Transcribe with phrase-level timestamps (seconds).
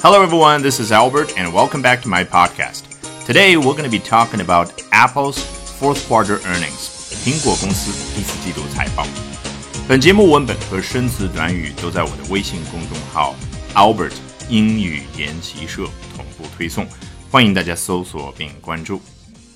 [0.00, 0.62] Hello, everyone.
[0.62, 2.84] This is Albert, and welcome back to my podcast.
[3.26, 5.42] Today, we're going to be talking about Apple's
[5.76, 7.10] fourth quarter earnings.
[7.24, 9.04] 苹果公司第四季度财报。
[9.88, 13.34] 本节目文本和生词短语都在我的微信公众号
[13.74, 14.14] Albert
[14.48, 16.86] 英语研习社同步推送，
[17.28, 19.02] 欢迎大家搜索并关注。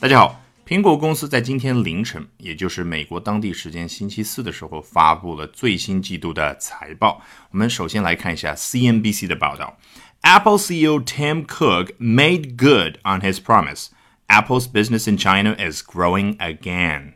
[0.00, 7.22] 大家好，苹果公司在今天凌晨，也就是美国当地时间星期四的时候，发布了最新季度的财报。
[7.52, 9.78] 我们首先来看一下 CNBC 的报道。
[10.23, 13.87] Apple CEO Tim Cook made good on his promise.
[14.27, 17.13] Apple's business in China is growing again.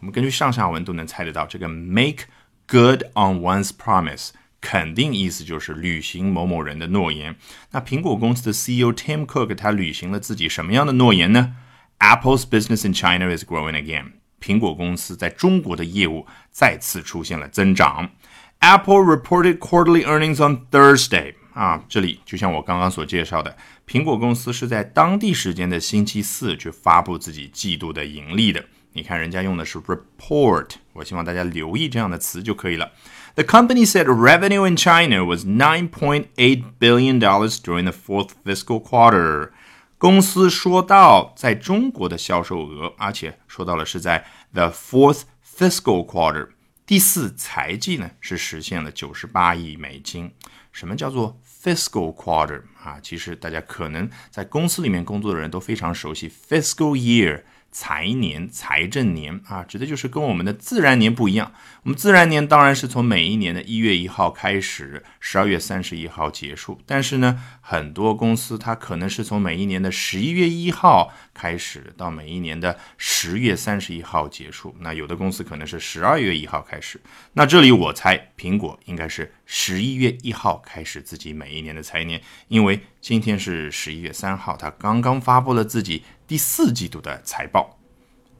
[0.00, 2.24] 我们根据上下文都能猜得到，这个 make
[2.66, 7.36] good on one's promise 肯定意思就是履行某某人的诺言。
[7.70, 11.54] 那苹果公司的 CEO Tim Cook 他履行了自己什么样的诺言呢？
[12.00, 14.12] Apple's business in China is growing again.
[14.40, 18.10] 苹果公司在中国的业务再次出现了增长。
[18.58, 21.34] Apple reported quarterly earnings on Thursday.
[21.53, 23.55] 啊，这里就像我刚刚所介绍的，
[23.87, 28.63] 苹果公司是在当地时间的星期四去发布自己季度的盈利的。
[28.93, 32.91] 你看，人家用的是 report，我希望大家留意这样的词就可以了。
[33.35, 39.51] The company said revenue in China was 9.8 billion dollars during the fourth fiscal quarter。
[39.97, 46.49] 公司说到，在中国的销售额，而且说到了是在 the fourth fiscal quarter。
[46.85, 50.33] 第四财季呢是实现了九十八亿美金。
[50.71, 52.99] 什么叫做 fiscal quarter 啊？
[53.01, 57.43] 其实大家可能在公司里面工作的人都非常熟悉 fiscal year。
[57.73, 61.53] 财年、财政年啊，指的就是跟我们的自然年不一样。
[61.83, 66.81] 我们自然年当然是从每一年的一月一号开始，十二月三十一号结束。
[66.85, 74.75] 但是呢，很多公司它可能是从每一年的十一月一号开始，到每一年的十月三十一号结束。
[74.81, 76.99] 那有的公司可能是十二月一号开始。
[77.31, 86.03] 那这里我猜，苹果应该是十一月一号开始自己每一年的财年，因为今天是十一月三号，他刚刚发布了自己。
[86.25, 87.77] 第四季度的财报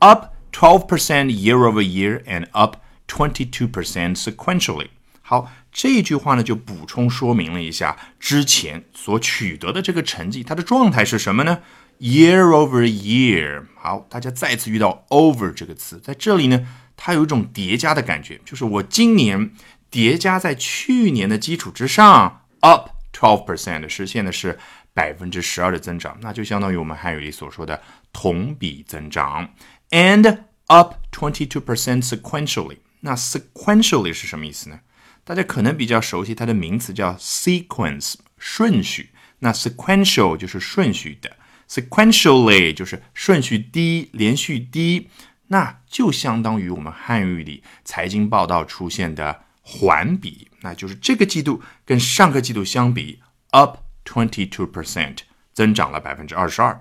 [0.00, 2.76] ，up twelve percent year over year and up
[3.06, 4.88] twenty two percent sequentially。
[5.22, 11.62] 好，这句话呢就补充说明了一下之前所取得的这个成绩，它的状态是什么呢
[12.00, 13.64] ？Year over year。
[13.78, 16.66] 好，大家再次遇到 over 这个词，在这里呢，
[16.98, 19.52] 它有一种叠加的感觉，就是我今年
[19.90, 24.58] 叠加在去年的基础之上，up twelve percent，实现的是。
[24.94, 27.80] 百分之十二的增长，那就相当于我们汉语里所说的
[28.12, 29.48] 同比增长
[29.90, 32.78] ，and up twenty two percent sequentially。
[33.02, 34.80] 那 sequentially 是什么意思呢？
[35.22, 39.10] 大家可能比较熟悉它的名词叫 sequence，顺序。
[39.38, 41.36] 那 sequential 就是顺序的
[41.70, 45.10] ，sequentially 就是顺序低，连续低，
[45.46, 53.20] 那就相当于我们汉语里财经报道出现的环比，那就是这个季度跟上个季度相比
[53.50, 53.78] up。
[54.04, 55.18] 22%，
[55.52, 56.80] 增长了百分之二十二。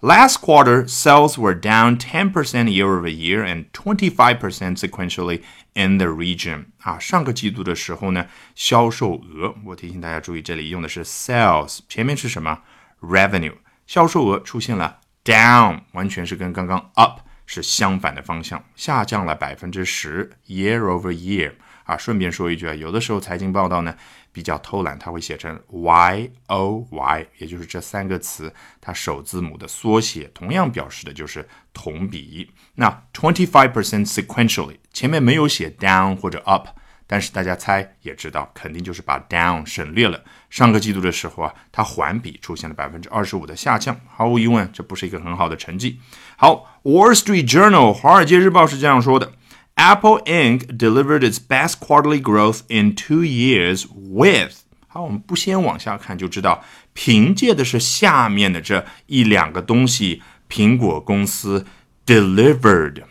[0.00, 2.32] Last quarter, sales were down 10%
[2.66, 6.66] year over year and 25% sequentially in the region.
[6.82, 12.60] 啊，上个季度的时候呢，销售额，我提醒大家注意，这里用的是 sales，前面是什么
[13.00, 13.56] ？revenue，
[13.88, 21.54] 销售额出现了 down，完全是跟刚刚 up 是相反的方向，下降了百分之十 year over year。
[21.88, 23.94] 啊，顺便说一句啊，有的时候财经报道呢
[24.30, 32.50] 比较偷懒，它会写成 Y O Y，也就是这三个词它首字母的缩写，同样表示的就是同比。
[32.74, 36.68] 那 twenty five percent sequentially 前面没有写 down 或者 up，
[37.06, 40.22] 但是大家猜也知道，肯定就是把 down 省略了。
[40.50, 45.98] 上个季度的时候啊，它环比出现了百分之二十五的下降，毫无疑问，这不是一个很好的成绩。
[46.36, 49.32] 好，Wall Street Journal 华尔街日报是这样说的。
[49.78, 50.76] Apple Inc.
[50.76, 61.64] delivered its best quarterly growth in two years with 好，我们不先往下看就知道，凭借的是下面的这一两个东西，苹果公司
[62.04, 63.04] delivered。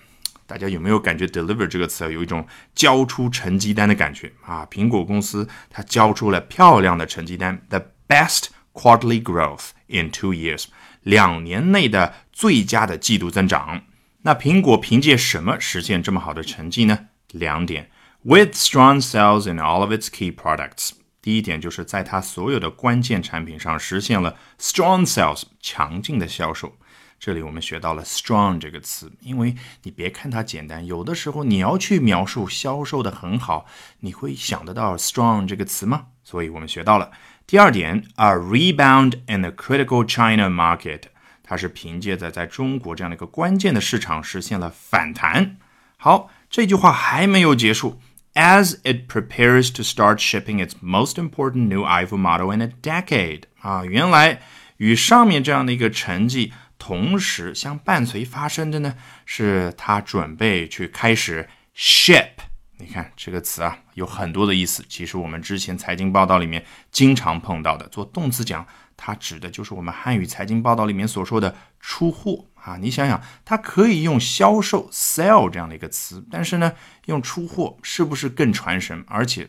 [0.45, 2.45] 大家有没有感觉 deliver 这个词有一种
[2.75, 4.67] 交出成绩单的感觉啊？
[4.69, 10.65] 苹果公司它交出了漂亮的成绩单，the best quarterly growth in two years，
[11.03, 13.83] 两年内的最佳的季度增长。
[14.27, 17.07] 那苹果凭借什么实现这么好的成绩呢？
[17.31, 17.89] 两点
[18.23, 20.89] ：with strong sales in all of its key products。
[21.21, 26.75] 第一点就是在它所有的关键产品上实现了 strong sales，强劲的销售。
[27.17, 33.65] 这里我们学到了 strong 这个词，因为你别看它简单，有的时候你要去描述销售的很好，
[34.01, 36.07] 你会想得到 strong 这个词吗？
[36.25, 37.13] 所以我们学到了
[37.45, 41.03] 第二点，a rebound in the critical China market。
[41.47, 45.55] 它是凭借着在中国这样的一个关键的市场实现了反弹。
[45.95, 48.01] 好，这句话还没有结束
[48.33, 53.43] as it prepares to start shipping its most important new iPhone model in a decade。
[53.61, 54.41] 啊，原来
[54.75, 58.95] 与上面这样的一个成绩同时相伴随发生的呢，
[59.25, 62.31] 是它准备去开始 ship。
[62.79, 64.85] 你看这个词啊，有很多的意思。
[64.87, 68.63] 其实我们之前财经报道里面经常碰到的，做动词讲，
[68.97, 72.75] 它指的就是我们汉语财经报道里面所说的出货啊。
[72.77, 76.73] 你想想，它可以用销售 sell 这样的一个词，但是呢，
[77.05, 79.05] 用出货是不是更传神？
[79.07, 79.47] 而且，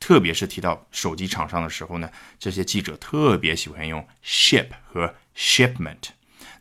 [0.00, 6.10] 特别是提到手机厂商的时候呢，这些记者特别喜欢用 ship 和 shipment。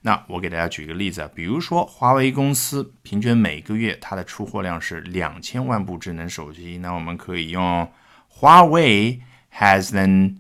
[0.04, 7.92] 那我给大家举个例子啊，比如说华为公司平均每个月它的出货量是两千万部智能手机，那我们可以用
[8.28, 9.22] 华为
[9.56, 10.38] has an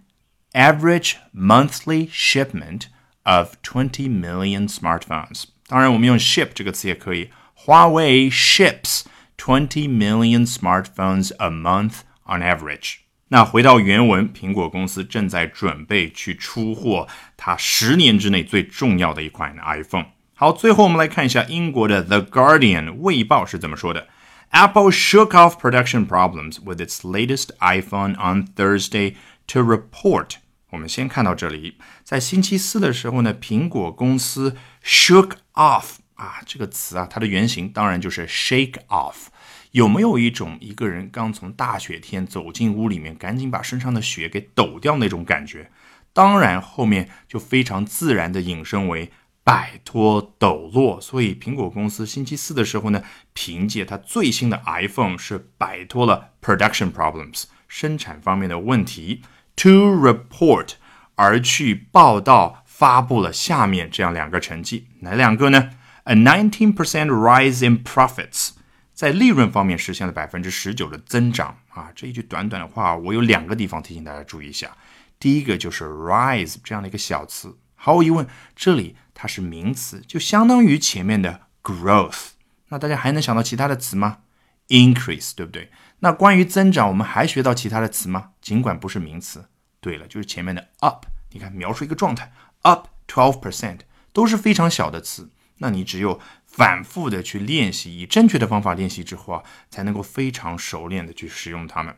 [0.53, 2.87] average monthly shipment
[3.25, 5.45] of twenty million smartphones。
[5.67, 9.03] 当然，我们用 ship 这个词也可以，华为 ships
[9.37, 12.99] twenty million smartphones a month on average。
[13.29, 20.07] 那回到原文，苹果公司正在准备去出货它十年之内最重要的一款 iPhone。
[20.35, 24.07] 好，最后我们来看一下英国的 The Guardian 卫报是怎么说的。
[24.51, 29.17] Apple shook off production problems with its latest iPhone on Thursday
[29.52, 30.36] to report。
[30.70, 39.28] 我们先看到这里，在星期四的时候呢，苹果公司 shook off 啊这个词啊，它的原型当然就是 shake off。
[39.72, 45.72] 有没有一种一个人刚从大雪天走进屋里面，赶紧把身上的雪给抖掉那种感觉？
[46.14, 49.12] 当然，后面就非常自然的引申为
[49.46, 51.00] 摆脱抖落。
[51.00, 53.02] 所以，苹果公司星期四的时候呢，
[53.32, 59.22] 凭借它最新的 iPhone 是摆脱了 production problems 生产方面的问题
[59.56, 60.74] ，to report
[61.16, 65.72] 而去报道发布了下面这样两个成绩，哪两个呢
[66.06, 68.52] ？A nineteen percent rise in profits。
[68.94, 71.90] 在利润方面实现了百分之十九的增长啊！
[71.96, 74.78] 这一句短短的话，我有两个地方提醒大家注意一下。
[75.20, 82.30] 第一个就是 rise 这样的一个小词，毫无疑问，这里它是名词，就相当于前面的 growth。
[82.70, 84.20] 那大家还能想到其他的词吗
[84.68, 85.72] ？increase，对不对？
[86.04, 88.32] 那关于增长，我们还学到其他的词吗？
[88.42, 89.46] 尽管不是名词。
[89.80, 92.32] 对了，就是前面的 up，你看描述一个状态
[92.64, 93.80] ，up twelve percent，
[94.12, 95.32] 都是非常小的词。
[95.58, 101.96] 那你只有反复的去练习，以正确的方法练习之后啊，才能够非常熟练的去使用它们。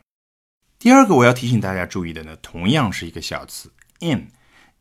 [0.78, 4.28] 第二个我要提醒大家注意的呢，同样是一个小词 in。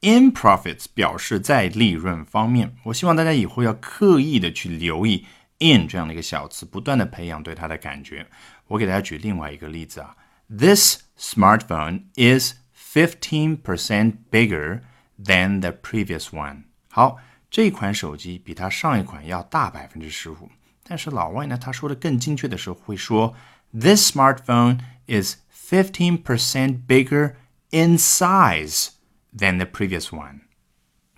[0.01, 2.75] in profits 表示在利润方面。
[2.83, 5.25] 我希望大家以后要刻意的去留意
[5.59, 8.27] in 这样的一个小词，不断的培养对它的感觉。
[8.67, 10.15] 我给大家举另外一个例子啊
[10.49, 14.81] ，This smartphone is fifteen percent bigger
[15.23, 16.63] than the previous one。
[16.89, 17.19] 好。
[17.53, 20.49] 这款手机比它上一款要大百分之十五，
[20.81, 23.35] 但是老外呢，他说的更精确的时候会说
[23.71, 27.35] ，This smartphone is fifteen percent bigger
[27.69, 28.87] in size
[29.37, 30.39] than the previous one。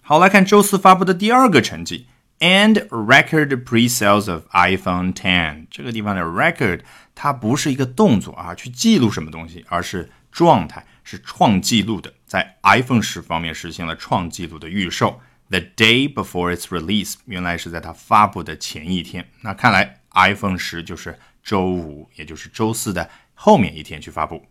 [0.02, 2.08] 好，来看周四发布的第二个成绩
[2.40, 5.68] ，and record pre-sales of iPhone Ten。
[5.70, 6.82] 这个地方的 record
[7.14, 15.22] 它不是一个动作啊，去记录什么东西，而是状态，是创记录的，在 iPhone 十方面实现了创记录的预售。
[15.50, 19.30] The day before its release，原来是在它发布的前一天。
[19.42, 24.44] 那看来 iPhone 十就是周五，也就是周四的后面一天去发布。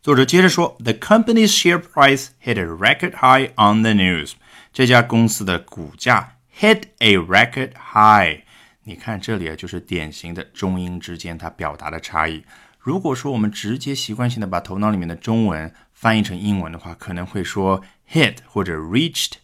[0.00, 4.32] 作者接着说，The company's share price hit a record high on the news。
[4.72, 8.42] 这家公司的股价 hit a record high。
[8.82, 12.44] 你看这里啊，就是典型的中英之间它表达的差异。
[12.80, 19.34] 如果说我们直接习惯性的把头脑里面的中文翻译成英文的话，可能会说 hit 或者 reached。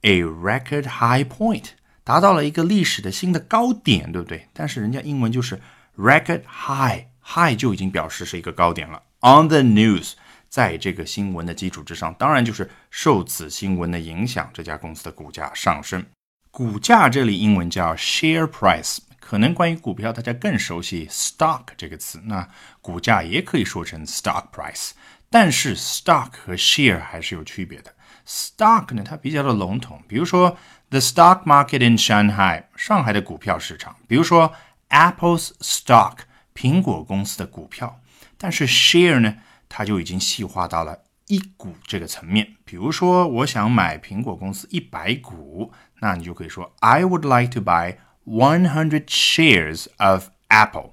[0.00, 1.68] A record high point，
[2.02, 4.48] 达到了一个历史的新的高点，对不对？
[4.52, 5.58] 但是人家英文就是
[5.96, 9.02] record high，high 就已经表示是一个高点了。
[9.20, 10.12] On the news，
[10.50, 16.04] 在这个新闻的基础之上，当然就是受此新闻的影响，这家公司的股价上升。
[16.56, 22.48] 股价这里英文叫 share price，可能关于股票大家更熟悉 stock 这个词，那
[22.80, 24.92] 股价也可以说成 stock price，
[25.28, 27.92] 但是 stock 和 share 还是有区别的。
[28.24, 30.56] Stock 呢，它比较的笼统，比如说
[30.90, 34.54] the stock market in Shanghai，上海的股票市场，比如说
[34.90, 36.18] Apple's stock，
[36.54, 38.00] 苹果公司的股票。
[38.38, 42.54] 但是 share 呢，它就已经细化到了一股这个层面。
[42.64, 50.92] 比如说，我想买苹果公司一百股，那你就可以说 I would like to buy one hundred shares of Apple。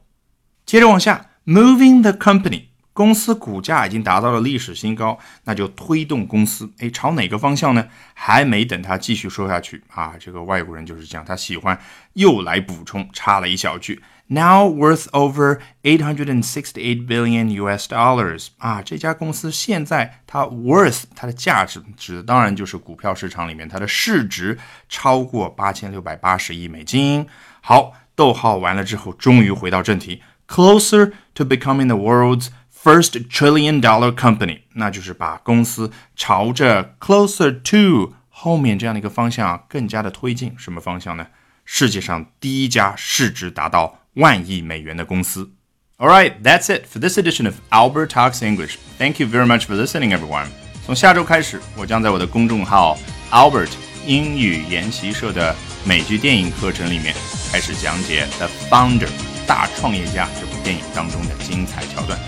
[0.65, 2.70] 接着往下，moving the company。
[2.93, 7.87] 公司股价已经达到了历史新高，那就推动公司，哎，朝哪个方向呢？
[8.13, 11.79] 还没等他继续说下去啊，这个外国人就是这样，他喜欢
[12.13, 17.87] 又来补充，插了一小句，Now worth over eight hundred and sixty-eight billion U.S.
[17.87, 24.57] dollars 啊，这家公司现在它 worth 它的价值指的当然就是股票市场里面它的市值
[24.89, 27.25] 超过八千六百八十亿美金。
[27.61, 32.47] 好，逗号完了之后，终于回到正题，closer to becoming the world's
[32.83, 40.55] First trillion dollar company，那就是把公司朝着 closer to 后面这样的一个方向更加的推进。
[40.57, 41.27] 什么方向呢？
[41.63, 45.51] 世界上第一家市值达到万亿美元的公司。
[45.99, 48.77] All right, that's it for this edition of Albert Talks English.
[48.97, 50.47] Thank you very much for listening, everyone.
[50.83, 52.97] 从下周开始，我将在我的公众号
[53.29, 53.69] Albert
[54.07, 57.13] 英语研习社的美剧电影课程里面
[57.51, 59.05] 开始讲解《The Founder》
[59.45, 62.19] 大创业家这部电影当中的精彩桥段。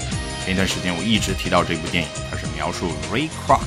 [0.44, 3.62] 前一段时间我一直提到这部电影，它是描述 Ray Kroc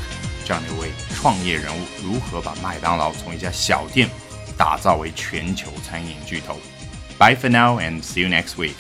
[0.45, 4.11] 这样的一位创业人物如何把麦当劳从一家小店
[4.59, 6.59] 打造为全球餐饮巨头。
[7.19, 8.75] Bye for now and see you next week.